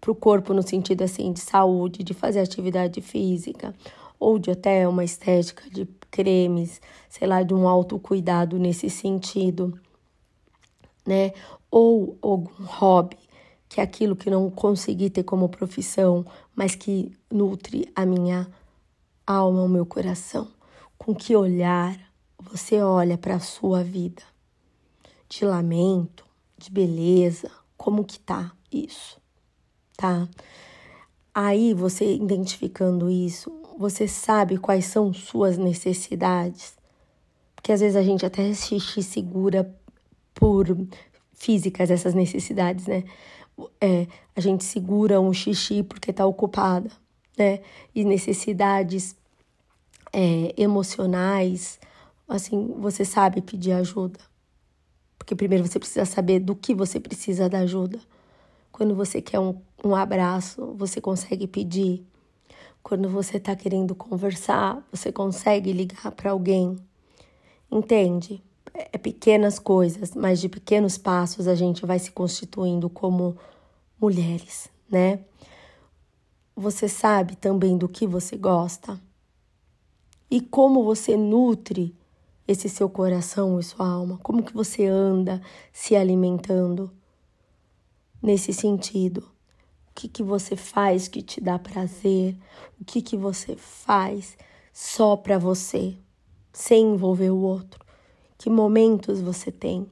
para 0.00 0.10
o 0.10 0.14
corpo 0.14 0.54
no 0.54 0.62
sentido 0.62 1.02
assim 1.02 1.32
de 1.32 1.40
saúde, 1.40 2.02
de 2.02 2.14
fazer 2.14 2.40
atividade 2.40 3.00
física 3.00 3.74
ou 4.18 4.38
de 4.38 4.50
até 4.50 4.86
uma 4.86 5.04
estética 5.04 5.68
de 5.70 5.86
cremes, 6.10 6.80
sei 7.08 7.26
lá, 7.26 7.42
de 7.42 7.54
um 7.54 7.68
autocuidado 7.68 8.58
nesse 8.58 8.90
sentido, 8.90 9.78
né? 11.06 11.32
Ou 11.70 12.18
algum 12.20 12.64
hobby 12.64 13.16
que 13.68 13.80
é 13.80 13.84
aquilo 13.84 14.16
que 14.16 14.28
não 14.28 14.50
consegui 14.50 15.08
ter 15.08 15.22
como 15.22 15.48
profissão, 15.48 16.26
mas 16.56 16.74
que 16.74 17.12
nutre 17.30 17.88
a 17.94 18.04
minha 18.04 18.48
alma, 19.24 19.62
o 19.62 19.68
meu 19.68 19.86
coração. 19.86 20.48
Com 20.98 21.14
que 21.14 21.36
olhar 21.36 21.96
você 22.36 22.82
olha 22.82 23.16
para 23.16 23.36
a 23.36 23.40
sua 23.40 23.84
vida? 23.84 24.22
De 25.28 25.44
lamento, 25.44 26.26
de 26.58 26.68
beleza, 26.68 27.48
como 27.76 28.04
que 28.04 28.18
tá 28.18 28.52
isso? 28.72 29.20
Tá? 30.00 30.26
Aí 31.34 31.74
você 31.74 32.14
identificando 32.14 33.10
isso, 33.10 33.52
você 33.78 34.08
sabe 34.08 34.56
quais 34.56 34.86
são 34.86 35.12
suas 35.12 35.58
necessidades. 35.58 36.72
Porque 37.54 37.70
às 37.70 37.80
vezes 37.80 37.96
a 37.96 38.02
gente 38.02 38.24
até 38.24 38.54
se 38.54 38.80
segura 39.02 39.70
por 40.34 40.66
físicas 41.34 41.90
essas 41.90 42.14
necessidades, 42.14 42.86
né? 42.86 43.04
é, 43.78 44.06
a 44.34 44.40
gente 44.40 44.64
segura 44.64 45.20
um 45.20 45.34
xixi 45.34 45.82
porque 45.82 46.10
está 46.10 46.24
ocupada, 46.24 46.90
né? 47.36 47.60
E 47.94 48.04
necessidades 48.04 49.14
é, 50.12 50.54
emocionais, 50.56 51.78
assim, 52.26 52.74
você 52.78 53.04
sabe 53.04 53.42
pedir 53.42 53.72
ajuda. 53.72 54.18
Porque 55.18 55.34
primeiro 55.34 55.66
você 55.66 55.78
precisa 55.78 56.06
saber 56.06 56.40
do 56.40 56.56
que 56.56 56.74
você 56.74 56.98
precisa 56.98 57.48
da 57.48 57.58
ajuda. 57.58 58.00
Quando 58.72 58.94
você 58.94 59.20
quer 59.20 59.38
um, 59.38 59.60
um 59.84 59.94
abraço, 59.94 60.74
você 60.76 61.00
consegue 61.00 61.46
pedir. 61.46 62.06
Quando 62.82 63.08
você 63.08 63.36
está 63.36 63.54
querendo 63.54 63.94
conversar, 63.94 64.86
você 64.90 65.12
consegue 65.12 65.72
ligar 65.72 66.12
para 66.12 66.30
alguém. 66.30 66.76
Entende? 67.70 68.42
é 68.74 68.98
pequenas 68.98 69.58
coisas, 69.58 70.14
mas 70.14 70.40
de 70.40 70.48
pequenos 70.48 70.96
passos 70.96 71.48
a 71.48 71.54
gente 71.54 71.84
vai 71.84 71.98
se 71.98 72.10
constituindo 72.10 72.88
como 72.88 73.36
mulheres, 74.00 74.68
né? 74.88 75.20
Você 76.56 76.88
sabe 76.88 77.36
também 77.36 77.76
do 77.76 77.88
que 77.88 78.06
você 78.06 78.36
gosta 78.36 79.00
e 80.30 80.40
como 80.40 80.84
você 80.84 81.16
nutre 81.16 81.94
esse 82.46 82.68
seu 82.68 82.88
coração 82.88 83.58
e 83.58 83.62
sua 83.62 83.86
alma, 83.86 84.18
como 84.22 84.42
que 84.42 84.52
você 84.52 84.86
anda 84.86 85.40
se 85.72 85.94
alimentando 85.94 86.90
nesse 88.22 88.52
sentido. 88.52 89.29
Que, 90.00 90.08
que 90.08 90.22
você 90.22 90.56
faz 90.56 91.08
que 91.08 91.20
te 91.20 91.42
dá 91.42 91.58
prazer? 91.58 92.34
O 92.80 92.84
que, 92.86 93.02
que 93.02 93.18
você 93.18 93.54
faz 93.54 94.34
só 94.72 95.14
para 95.14 95.36
você, 95.36 95.94
sem 96.54 96.94
envolver 96.94 97.28
o 97.28 97.42
outro? 97.42 97.84
Que 98.38 98.48
momentos 98.48 99.20
você 99.20 99.52
tem 99.52 99.86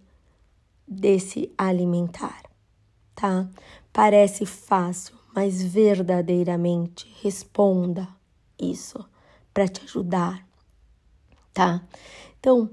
desse 0.87 1.53
alimentar, 1.59 2.43
tá? 3.15 3.47
Parece 3.93 4.47
fácil, 4.47 5.15
mas 5.35 5.62
verdadeiramente 5.62 7.07
responda 7.21 8.09
isso 8.59 9.05
para 9.53 9.69
te 9.69 9.85
ajudar, 9.85 10.43
tá? 11.53 11.87
Então, 12.41 12.71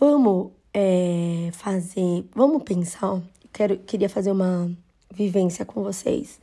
vamos 0.00 0.50
é, 0.72 1.50
fazer, 1.52 2.28
vamos 2.34 2.64
pensar. 2.64 3.22
Quero, 3.52 3.78
queria 3.78 4.08
fazer 4.08 4.32
uma 4.32 4.76
vivência 5.08 5.64
com 5.64 5.80
vocês 5.80 6.40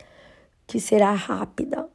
que 0.71 0.79
será 0.79 1.11
rápida, 1.11 1.85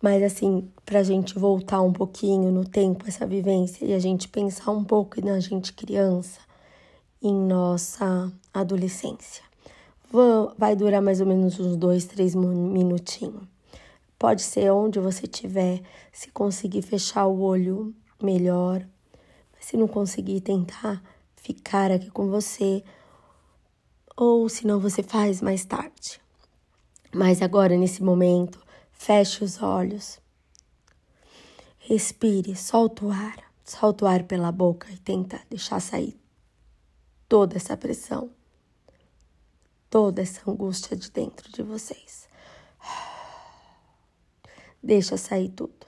mas 0.00 0.22
assim, 0.22 0.70
para 0.86 1.00
a 1.00 1.02
gente 1.02 1.38
voltar 1.38 1.82
um 1.82 1.92
pouquinho 1.92 2.50
no 2.50 2.64
tempo 2.64 3.06
essa 3.06 3.26
vivência 3.26 3.84
e 3.84 3.92
a 3.92 3.98
gente 3.98 4.26
pensar 4.26 4.70
um 4.70 4.82
pouco 4.82 5.22
na 5.22 5.38
gente 5.38 5.70
criança, 5.74 6.40
em 7.20 7.34
nossa 7.34 8.32
adolescência. 8.54 9.44
Vai 10.56 10.74
durar 10.74 11.02
mais 11.02 11.20
ou 11.20 11.26
menos 11.26 11.60
uns 11.60 11.76
dois, 11.76 12.06
três 12.06 12.34
minutinhos. 12.34 13.42
Pode 14.18 14.40
ser 14.40 14.72
onde 14.72 14.98
você 14.98 15.24
estiver, 15.24 15.82
se 16.10 16.30
conseguir 16.30 16.80
fechar 16.80 17.26
o 17.26 17.42
olho 17.42 17.94
melhor, 18.22 18.82
se 19.60 19.76
não 19.76 19.86
conseguir 19.86 20.40
tentar 20.40 21.02
ficar 21.36 21.90
aqui 21.90 22.10
com 22.10 22.30
você, 22.30 22.82
ou 24.16 24.48
se 24.48 24.66
não 24.66 24.80
você 24.80 25.02
faz 25.02 25.42
mais 25.42 25.66
tarde. 25.66 26.23
Mas 27.14 27.40
agora, 27.40 27.76
nesse 27.76 28.02
momento, 28.02 28.60
feche 28.90 29.44
os 29.44 29.62
olhos, 29.62 30.18
respire, 31.78 32.56
solta 32.56 33.04
o 33.04 33.10
ar, 33.12 33.36
solta 33.64 34.04
o 34.04 34.08
ar 34.08 34.24
pela 34.24 34.50
boca 34.50 34.90
e 34.90 34.98
tenta 34.98 35.40
deixar 35.48 35.78
sair 35.78 36.18
toda 37.28 37.56
essa 37.56 37.76
pressão, 37.76 38.32
toda 39.88 40.22
essa 40.22 40.50
angústia 40.50 40.96
de 40.96 41.08
dentro 41.08 41.52
de 41.52 41.62
vocês. 41.62 42.28
Deixa 44.82 45.16
sair 45.16 45.50
tudo. 45.50 45.86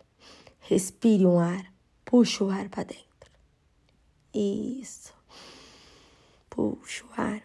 Respire 0.61 1.27
um 1.27 1.41
ar, 1.41 1.73
puxa 2.05 2.45
o 2.45 2.51
ar 2.51 2.69
para 2.69 2.85
dentro. 2.85 3.33
Isso. 4.33 5.13
Puxa 6.49 7.05
o 7.05 7.21
ar. 7.21 7.43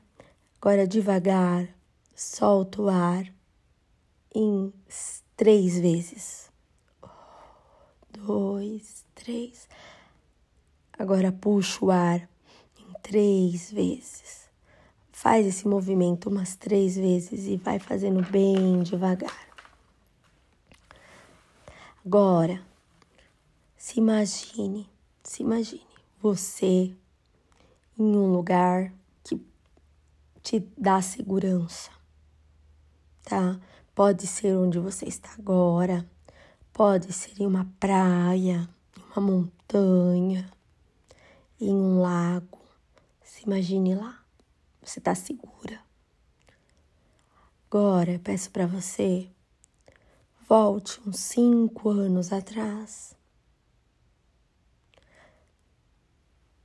Agora 0.62 0.88
devagar, 0.88 1.68
solta 2.16 2.84
o 2.84 2.88
ar 2.88 3.41
em 4.34 4.74
três 5.36 5.80
vezes. 5.80 6.50
dois, 8.12 9.06
três. 9.16 9.68
Agora 10.98 11.32
puxa 11.32 11.86
o 11.86 11.92
ar 11.92 12.30
três 13.02 13.72
vezes. 13.72 14.50
Faz 15.12 15.46
esse 15.46 15.68
movimento 15.68 16.30
umas 16.30 16.56
três 16.56 16.96
vezes 16.96 17.46
e 17.46 17.58
vai 17.58 17.80
fazendo 17.80 18.22
bem 18.32 18.82
devagar. 18.82 19.50
Agora, 22.06 22.66
se 23.78 24.00
imagine, 24.00 24.90
se 25.24 25.44
imagine 25.44 25.86
você 26.20 26.96
em 27.98 28.16
um 28.16 28.32
lugar 28.32 28.92
que 29.24 29.40
te 30.42 30.60
dá 30.78 31.02
segurança, 31.02 31.92
tá? 33.24 33.60
Pode 33.94 34.26
ser 34.26 34.56
onde 34.58 34.80
você 34.80 35.06
está 35.06 35.30
agora, 35.38 36.10
pode 36.72 37.12
ser 37.12 37.42
em 37.42 37.46
uma 37.46 37.70
praia, 37.80 38.70
em 38.98 39.02
uma 39.12 39.22
montanha, 39.22 40.50
em 41.60 41.72
um 41.72 42.02
lago, 42.02 42.60
se 43.22 43.44
imagine 43.46 43.96
lá. 43.96 44.24
Você 44.82 45.00
está 45.00 45.14
segura. 45.14 45.80
Agora 47.70 48.12
eu 48.12 48.20
peço 48.20 48.50
para 48.52 48.66
você 48.66 49.30
volte 50.52 51.00
uns 51.08 51.18
cinco 51.18 51.88
anos 51.88 52.34
atrás. 52.34 53.16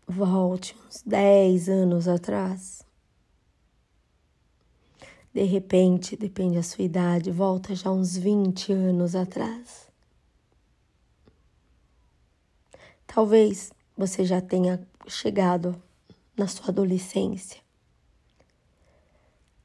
Volte 0.08 0.76
uns 0.84 1.02
dez 1.06 1.68
anos 1.68 2.08
atrás. 2.08 2.86
De 5.37 5.42
repente, 5.42 6.16
depende 6.16 6.55
da 6.55 6.62
sua 6.62 6.83
idade, 6.83 7.31
volta 7.31 7.75
já 7.75 7.90
uns 7.90 8.16
20 8.16 8.72
anos 8.72 9.14
atrás. 9.14 9.87
Talvez 13.07 13.70
você 13.94 14.25
já 14.25 14.40
tenha 14.40 14.81
chegado 15.07 15.77
na 16.35 16.46
sua 16.46 16.68
adolescência. 16.68 17.61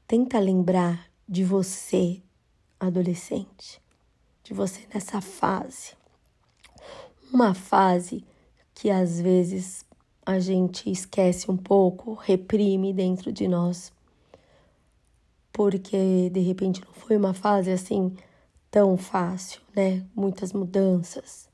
Tenta 0.06 0.38
lembrar 0.38 1.10
de 1.26 1.42
você, 1.42 2.20
adolescente, 2.78 3.80
de 4.44 4.52
você 4.52 4.86
nessa 4.92 5.22
fase. 5.22 5.94
Uma 7.32 7.54
fase 7.54 8.22
que 8.74 8.90
às 8.90 9.18
vezes 9.18 9.86
a 10.26 10.38
gente 10.38 10.90
esquece 10.90 11.50
um 11.50 11.56
pouco, 11.56 12.12
reprime 12.12 12.92
dentro 12.92 13.32
de 13.32 13.48
nós. 13.48 13.90
Porque 15.52 16.30
de 16.30 16.40
repente 16.40 16.80
não 16.84 16.92
foi 16.92 17.16
uma 17.16 17.34
fase 17.34 17.70
assim 17.70 18.16
tão 18.70 18.96
fácil, 18.96 19.60
né? 19.76 20.04
Muitas 20.14 20.52
mudanças 20.52 21.48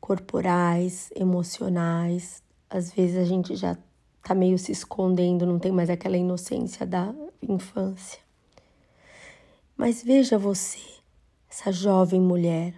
corporais, 0.00 1.10
emocionais. 1.14 2.42
Às 2.68 2.92
vezes 2.92 3.16
a 3.16 3.24
gente 3.24 3.56
já 3.56 3.76
tá 4.22 4.34
meio 4.34 4.58
se 4.58 4.72
escondendo, 4.72 5.46
não 5.46 5.58
tem 5.58 5.72
mais 5.72 5.88
aquela 5.88 6.16
inocência 6.16 6.86
da 6.86 7.14
infância. 7.42 8.20
Mas 9.76 10.02
veja 10.02 10.36
você, 10.36 10.80
essa 11.48 11.72
jovem 11.72 12.20
mulher. 12.20 12.74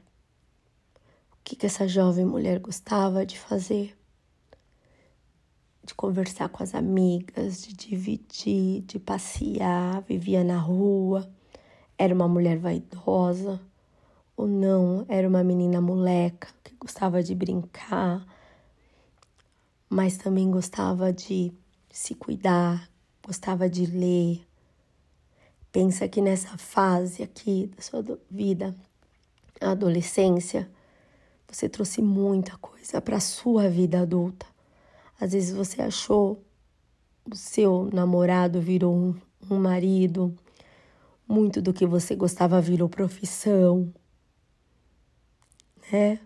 O 1.33 1.37
que, 1.43 1.57
que 1.57 1.67
essa 1.67 1.89
jovem 1.89 2.25
mulher 2.25 2.61
gostava 2.61 3.27
de 3.27 3.39
fazer? 3.39 4.00
De 5.91 5.95
conversar 5.97 6.49
com 6.49 6.63
as 6.63 6.73
amigas, 6.73 7.67
de 7.67 7.75
dividir, 7.75 8.83
de 8.83 8.97
passear, 8.97 10.01
vivia 10.03 10.45
na 10.45 10.57
rua. 10.57 11.29
Era 11.99 12.15
uma 12.15 12.29
mulher 12.29 12.59
vaidosa 12.59 13.61
ou 14.37 14.47
não? 14.47 15.05
Era 15.09 15.29
uma 15.29 15.43
menina 15.43 15.81
moleca 15.81 16.47
que 16.63 16.77
gostava 16.77 17.25
de 17.25 17.35
brincar, 17.35 18.25
mas 19.89 20.17
também 20.17 20.49
gostava 20.49 21.13
de 21.13 21.53
se 21.91 22.15
cuidar, 22.15 22.89
gostava 23.27 23.69
de 23.69 23.85
ler. 23.85 24.47
Pensa 25.73 26.07
que 26.07 26.21
nessa 26.21 26.57
fase 26.57 27.21
aqui 27.25 27.69
da 27.75 27.83
sua 27.83 28.05
vida, 28.31 28.77
a 29.61 29.73
adolescência, 29.73 30.71
você 31.51 31.69
trouxe 31.69 32.01
muita 32.01 32.57
coisa 32.59 33.01
para 33.01 33.17
a 33.17 33.21
sua 33.21 33.69
vida 33.69 34.03
adulta. 34.03 34.47
Às 35.21 35.33
vezes 35.33 35.55
você 35.55 35.83
achou 35.83 36.43
o 37.31 37.37
seu 37.37 37.91
namorado 37.93 38.61
virou 38.61 38.95
um, 38.95 39.15
um 39.51 39.61
marido, 39.61 40.35
muito 41.29 41.61
do 41.61 41.73
que 41.73 41.87
você 41.87 42.17
gostava 42.17 42.61
virou 42.61 42.89
profissão, 42.89 43.93
né? 45.93 46.19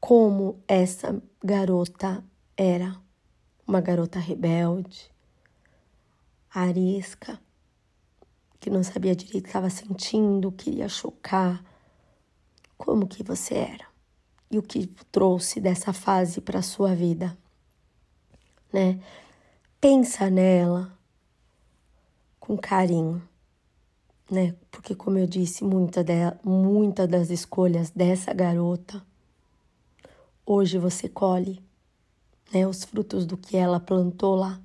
Como 0.00 0.60
essa 0.66 1.22
garota 1.42 2.24
era 2.56 3.00
uma 3.66 3.80
garota 3.80 4.18
rebelde, 4.18 5.10
arisca, 6.50 7.40
que 8.58 8.68
não 8.68 8.82
sabia 8.82 9.14
direito 9.14 9.38
o 9.38 9.42
que 9.42 9.48
estava 9.48 9.70
sentindo, 9.70 10.50
queria 10.50 10.88
chocar. 10.88 11.64
Como 12.76 13.06
que 13.06 13.22
você 13.22 13.54
era? 13.54 13.86
E 14.50 14.58
o 14.58 14.62
que 14.62 14.86
trouxe 15.12 15.60
dessa 15.60 15.92
fase 15.92 16.40
para 16.40 16.62
sua 16.62 16.94
vida? 16.94 17.36
Né? 18.72 19.00
Pensa 19.80 20.28
nela 20.28 20.92
com 22.40 22.56
carinho, 22.56 23.22
né? 24.30 24.54
Porque 24.70 24.94
como 24.94 25.18
eu 25.18 25.26
disse, 25.26 25.64
muita 25.64 26.02
dela, 26.02 26.38
muita 26.44 27.06
das 27.06 27.30
escolhas 27.30 27.90
dessa 27.90 28.32
garota 28.32 29.02
hoje 30.48 30.78
você 30.78 31.10
colhe 31.10 31.62
né, 32.50 32.66
os 32.66 32.82
frutos 32.82 33.26
do 33.26 33.36
que 33.36 33.54
ela 33.56 33.78
plantou 33.78 34.34
lá. 34.34 34.58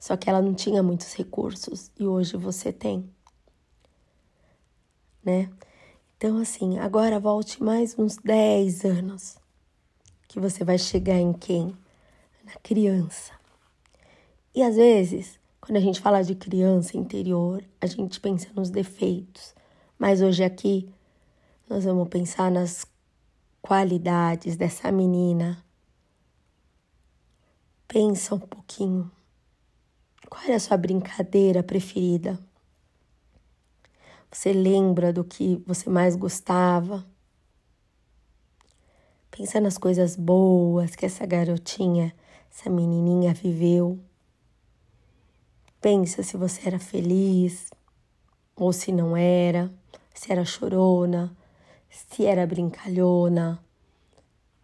Só 0.00 0.16
que 0.16 0.28
ela 0.28 0.42
não 0.42 0.52
tinha 0.52 0.82
muitos 0.82 1.14
recursos 1.14 1.92
e 1.96 2.04
hoje 2.04 2.36
você 2.36 2.72
tem, 2.72 3.08
né? 5.24 5.48
Então, 6.16 6.38
assim, 6.38 6.80
agora 6.80 7.20
volte 7.20 7.62
mais 7.62 7.96
uns 7.96 8.16
10 8.16 8.84
anos 8.84 9.38
que 10.26 10.40
você 10.40 10.64
vai 10.64 10.76
chegar 10.76 11.16
em 11.16 11.32
quem? 11.32 11.76
Na 12.44 12.54
criança. 12.60 13.37
E 14.58 14.62
às 14.64 14.74
vezes, 14.74 15.38
quando 15.60 15.76
a 15.76 15.80
gente 15.80 16.00
fala 16.00 16.20
de 16.20 16.34
criança 16.34 16.96
interior, 16.96 17.62
a 17.80 17.86
gente 17.86 18.18
pensa 18.18 18.48
nos 18.56 18.70
defeitos, 18.70 19.54
mas 19.96 20.20
hoje 20.20 20.42
aqui 20.42 20.92
nós 21.70 21.84
vamos 21.84 22.08
pensar 22.08 22.50
nas 22.50 22.84
qualidades 23.62 24.56
dessa 24.56 24.90
menina 24.90 25.64
Pensa 27.86 28.34
um 28.34 28.40
pouquinho 28.40 29.08
Qual 30.28 30.42
era 30.42 30.56
a 30.56 30.58
sua 30.58 30.76
brincadeira 30.76 31.62
preferida? 31.62 32.36
Você 34.28 34.52
lembra 34.52 35.12
do 35.12 35.22
que 35.22 35.62
você 35.64 35.88
mais 35.88 36.16
gostava? 36.16 37.06
Pensa 39.30 39.60
nas 39.60 39.78
coisas 39.78 40.16
boas 40.16 40.96
que 40.96 41.06
essa 41.06 41.24
garotinha, 41.24 42.12
essa 42.50 42.68
menininha 42.68 43.32
viveu. 43.32 44.00
Pensa 45.80 46.24
se 46.24 46.36
você 46.36 46.66
era 46.66 46.78
feliz 46.80 47.70
ou 48.56 48.72
se 48.72 48.90
não 48.90 49.16
era, 49.16 49.70
se 50.12 50.32
era 50.32 50.44
chorona, 50.44 51.36
se 51.88 52.26
era 52.26 52.44
brincalhona, 52.44 53.62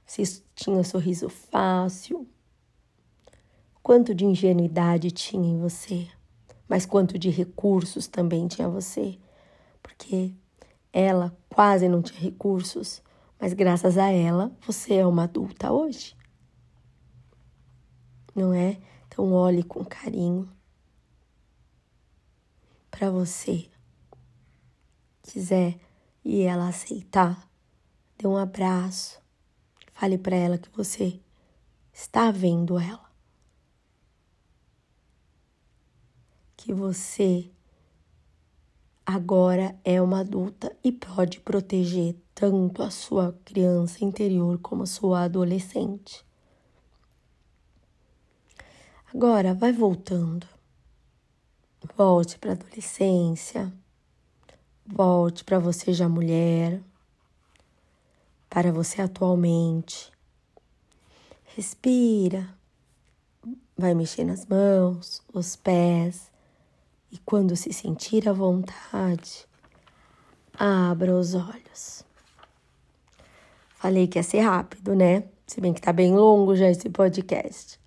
se 0.05 0.43
tinha 0.57 0.83
sorriso 0.83 1.29
fácil. 1.29 2.27
Quanto 3.81 4.13
de 4.13 4.25
ingenuidade 4.25 5.13
tinha 5.13 5.49
em 5.49 5.61
você, 5.61 6.09
mas 6.69 6.85
quanto 6.85 7.17
de 7.17 7.31
recursos 7.31 8.09
também 8.09 8.49
tinha 8.49 8.69
você, 8.69 9.17
porque 9.81 10.35
ela 10.93 11.37
quase 11.49 11.89
não 11.89 12.03
tinha 12.03 12.19
recursos, 12.19 13.01
mas 13.39 13.53
graças 13.53 13.97
a 13.97 14.11
ela 14.11 14.51
você 14.67 14.95
é 14.95 15.07
uma 15.07 15.25
adulta 15.25 15.71
hoje. 15.71 16.17
Não 18.35 18.53
é? 18.53 18.79
Então 19.07 19.33
olhe 19.33 19.63
com 19.63 19.85
carinho 19.85 20.54
para 22.95 23.11
você. 23.11 23.69
Quiser 25.23 25.81
e 26.25 26.43
ela 26.43 26.69
aceitar, 26.69 27.51
dê 28.17 28.29
um 28.29 28.37
abraço. 28.37 29.21
Fale 29.93 30.17
para 30.17 30.37
ela 30.37 30.59
que 30.59 30.69
você 30.71 31.21
está 31.93 32.31
vendo 32.31 32.79
ela. 32.79 33.11
Que 36.57 36.73
você 36.73 37.51
agora 39.05 39.77
é 39.85 40.01
uma 40.01 40.21
adulta 40.21 40.75
e 40.83 40.93
pode 40.93 41.41
proteger 41.41 42.17
tanto 42.33 42.81
a 42.81 42.91
sua 42.91 43.33
criança 43.45 44.05
interior 44.05 44.59
como 44.59 44.85
a 44.85 44.87
sua 44.87 45.25
adolescente. 45.25 46.25
Agora 49.13 49.53
vai 49.53 49.73
voltando. 49.73 50.54
Volte 51.97 52.39
para 52.39 52.51
a 52.51 52.55
adolescência. 52.55 53.73
Volte 54.87 55.45
para 55.45 55.59
você 55.59 55.93
já 55.93 56.09
mulher. 56.09 56.81
Para 58.49 58.73
você 58.73 59.03
atualmente. 59.03 60.11
Respira. 61.57 62.49
Vai 63.77 63.95
mexer 63.95 64.25
nas 64.25 64.47
mãos, 64.47 65.23
os 65.33 65.57
pés. 65.57 66.31
E 67.13 67.19
quando 67.19 67.55
se 67.55 67.73
sentir 67.73 68.29
à 68.29 68.33
vontade, 68.33 69.47
abra 70.59 71.15
os 71.15 71.35
olhos. 71.35 72.05
Falei 73.77 74.09
que 74.09 74.19
ia 74.19 74.23
ser 74.23 74.41
rápido, 74.41 74.95
né? 74.95 75.25
Se 75.47 75.61
bem 75.61 75.73
que 75.73 75.81
tá 75.81 75.93
bem 75.93 76.15
longo 76.15 76.57
já 76.57 76.69
esse 76.69 76.89
podcast. 76.89 77.79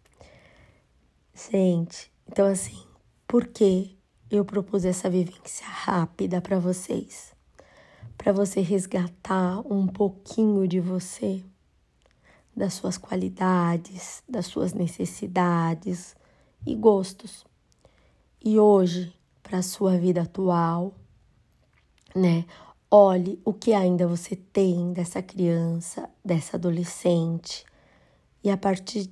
Gente, 1.34 2.12
então 2.28 2.46
assim, 2.46 2.87
por 3.28 3.48
que 3.48 3.98
eu 4.32 4.46
propus 4.46 4.86
essa 4.86 5.10
vivência 5.10 5.68
rápida 5.68 6.40
para 6.40 6.60
vocês? 6.60 7.36
Para 8.18 8.32
você 8.32 8.62
resgatar 8.62 9.60
um 9.72 9.86
pouquinho 9.86 10.66
de 10.66 10.80
você, 10.80 11.44
das 12.56 12.74
suas 12.74 12.98
qualidades, 12.98 14.24
das 14.28 14.46
suas 14.46 14.74
necessidades 14.74 16.16
e 16.66 16.74
gostos. 16.74 17.46
E 18.44 18.58
hoje, 18.58 19.14
para 19.44 19.60
a 19.60 19.64
sua 19.64 19.98
vida 19.98 20.22
atual, 20.22 20.96
né? 22.16 22.46
Olhe 22.90 23.42
o 23.44 23.54
que 23.54 23.74
ainda 23.74 24.08
você 24.08 24.38
tem 24.38 24.94
dessa 24.94 25.22
criança, 25.22 26.10
dessa 26.24 26.56
adolescente, 26.56 27.66
e 28.42 28.50
a 28.50 28.56
partir 28.56 29.12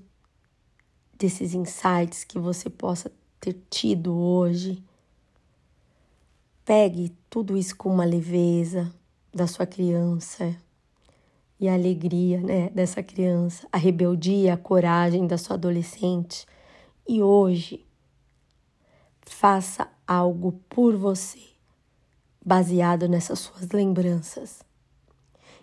desses 1.18 1.54
insights 1.54 2.24
que 2.24 2.40
você 2.40 2.70
possa 2.70 3.12
ter 3.46 3.62
tido 3.70 4.18
hoje, 4.18 4.84
pegue 6.66 7.16
tudo 7.30 7.56
isso 7.56 7.76
com 7.76 7.94
uma 7.94 8.04
leveza 8.04 8.92
da 9.32 9.46
sua 9.46 9.68
criança 9.68 10.56
e 11.60 11.70
a 11.70 11.76
alegria, 11.76 12.42
né, 12.42 12.70
dessa 12.72 13.04
criança, 13.04 13.68
a 13.72 13.78
rebeldia, 13.78 14.56
a 14.56 14.58
coragem 14.58 15.28
da 15.28 15.38
sua 15.38 15.58
adolescente 15.58 16.48
e 17.08 17.22
hoje 17.22 17.86
faça 19.22 19.88
algo 20.08 20.54
por 20.68 20.98
você 20.98 21.44
baseado 22.44 23.08
nessas 23.08 23.38
suas 23.40 23.70
lembranças. 23.70 24.64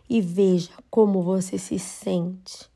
E 0.09 0.21
veja 0.21 0.71
como 0.89 1.21
você 1.21 1.59
se 1.59 1.81
sente. 1.81 2.71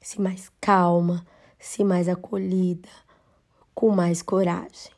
Se 0.00 0.20
mais 0.20 0.52
calma, 0.60 1.26
se 1.58 1.82
mais 1.82 2.08
acolhida, 2.08 2.88
com 3.78 3.90
mais 3.90 4.22
coragem. 4.22 4.90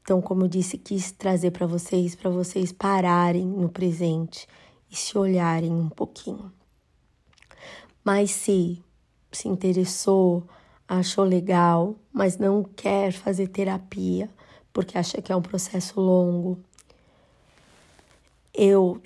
Então, 0.00 0.22
como 0.22 0.44
eu 0.44 0.48
disse, 0.48 0.78
quis 0.78 1.12
trazer 1.12 1.50
para 1.50 1.66
vocês, 1.66 2.14
para 2.14 2.30
vocês 2.30 2.72
pararem 2.72 3.46
no 3.46 3.68
presente 3.68 4.48
e 4.90 4.96
se 4.96 5.18
olharem 5.18 5.70
um 5.70 5.90
pouquinho. 5.90 6.50
Mas 8.02 8.30
se 8.30 8.82
se 9.30 9.48
interessou, 9.48 10.44
achou 10.88 11.24
legal, 11.24 11.94
mas 12.10 12.38
não 12.38 12.64
quer 12.64 13.12
fazer 13.12 13.48
terapia, 13.48 14.30
porque 14.72 14.96
acha 14.96 15.20
que 15.20 15.30
é 15.30 15.36
um 15.36 15.42
processo 15.42 16.00
longo. 16.00 16.58
Eu 18.54 18.98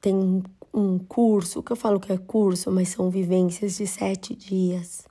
tenho 0.00 0.44
um 0.72 1.00
curso, 1.00 1.64
que 1.64 1.72
eu 1.72 1.76
falo 1.76 1.98
que 1.98 2.12
é 2.12 2.16
curso, 2.16 2.70
mas 2.70 2.90
são 2.90 3.10
vivências 3.10 3.78
de 3.78 3.88
sete 3.88 4.36
dias, 4.36 5.09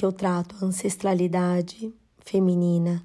que 0.00 0.06
eu 0.06 0.12
trato 0.12 0.56
a 0.58 0.64
ancestralidade 0.64 1.92
feminina, 2.20 3.04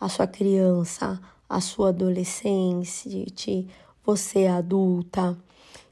a 0.00 0.08
sua 0.08 0.26
criança, 0.26 1.20
a 1.48 1.60
sua 1.60 1.90
adolescente, 1.90 3.68
você 4.04 4.48
adulta, 4.48 5.38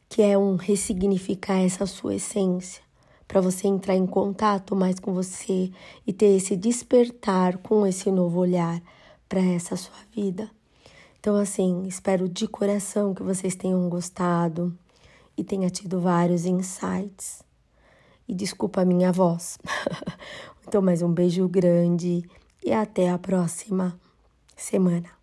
que 0.08 0.20
é 0.20 0.36
um 0.36 0.56
ressignificar 0.56 1.60
essa 1.60 1.86
sua 1.86 2.16
essência, 2.16 2.82
para 3.28 3.40
você 3.40 3.68
entrar 3.68 3.94
em 3.94 4.08
contato 4.08 4.74
mais 4.74 4.98
com 4.98 5.14
você 5.14 5.70
e 6.04 6.12
ter 6.12 6.34
esse 6.36 6.56
despertar 6.56 7.58
com 7.58 7.86
esse 7.86 8.10
novo 8.10 8.40
olhar 8.40 8.82
para 9.28 9.40
essa 9.40 9.76
sua 9.76 9.94
vida. 10.12 10.50
Então, 11.20 11.36
assim, 11.36 11.84
espero 11.86 12.28
de 12.28 12.48
coração 12.48 13.14
que 13.14 13.22
vocês 13.22 13.54
tenham 13.54 13.88
gostado 13.88 14.76
e 15.36 15.44
tenha 15.44 15.70
tido 15.70 16.00
vários 16.00 16.44
insights. 16.44 17.48
E 18.30 18.34
desculpa 18.34 18.82
a 18.82 18.84
minha 18.84 19.10
voz. 19.10 19.58
então, 20.62 20.80
mais 20.80 21.02
um 21.02 21.12
beijo 21.12 21.48
grande 21.48 22.22
e 22.64 22.72
até 22.72 23.10
a 23.10 23.18
próxima 23.18 23.98
semana. 24.56 25.19